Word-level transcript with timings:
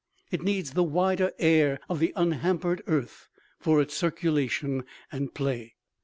It 0.31 0.41
needs 0.41 0.71
the 0.71 0.81
wider 0.81 1.31
air 1.37 1.79
of 1.87 1.99
the 1.99 2.11
unhampered 2.15 2.81
earth 2.87 3.27
for 3.59 3.79
its 3.79 3.95
circulation 3.95 4.83
and 5.11 5.31
play. 5.31 5.75